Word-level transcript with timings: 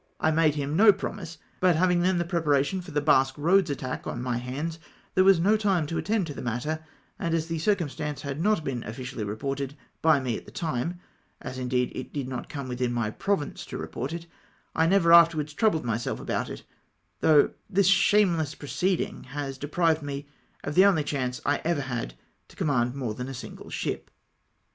I 0.19 0.31
made 0.31 0.55
him 0.55 0.75
no 0.75 0.91
promise, 0.91 1.37
but 1.59 1.75
having 1.75 1.99
EUSSIAN 1.99 2.17
DECLARATION 2.17 2.79
OF 2.79 2.81
WAR. 2.81 2.81
239 2.81 2.81
tlien 2.81 2.81
tlie 2.81 2.81
preparation 2.81 2.81
for 2.81 2.91
the 2.91 3.05
Basque 3.05 3.37
Roads 3.37 3.69
attack 3.69 4.07
on 4.07 4.23
my 4.23 4.37
hands, 4.39 4.79
there 5.13 5.23
was 5.23 5.39
no 5.39 5.55
time 5.55 5.85
to 5.85 5.97
attend 5.99 6.25
to 6.25 6.33
the 6.33 6.41
matter, 6.41 6.83
and 7.19 7.35
as 7.35 7.45
the 7.45 7.59
circumstance 7.59 8.23
had 8.23 8.41
not 8.41 8.63
been 8.63 8.81
ofFiciahy 8.81 9.27
re 9.27 9.35
ported 9.35 9.75
by 10.01 10.19
me 10.19 10.35
at 10.35 10.45
the 10.45 10.51
time— 10.51 10.99
as 11.43 11.59
indeed 11.59 11.91
it 11.93 12.11
did 12.11 12.27
not 12.27 12.49
come 12.49 12.67
within 12.67 12.91
my 12.91 13.11
province 13.11 13.63
to 13.67 13.77
report 13.77 14.11
it— 14.11 14.25
I 14.75 14.87
never 14.87 15.13
afterwards 15.13 15.53
troubled 15.53 15.85
myself 15.85 16.19
about 16.19 16.49
it, 16.49 16.63
though 17.19 17.51
this 17.69 17.85
shameless 17.85 18.55
pro 18.55 18.69
ceeding 18.69 19.25
had 19.25 19.59
deprived 19.59 20.01
me 20.01 20.27
of 20.63 20.73
the 20.73 20.85
only 20.85 21.03
chance 21.03 21.41
I 21.45 21.61
ever 21.63 21.81
had 21.81 22.15
to 22.47 22.55
command 22.55 22.95
more 22.95 23.13
than 23.13 23.27
a 23.27 23.35
single 23.35 23.69
ship 23.69 24.09